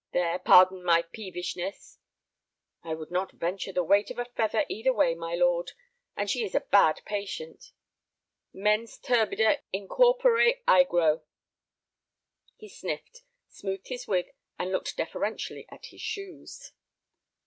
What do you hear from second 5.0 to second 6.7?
my lord. And she is a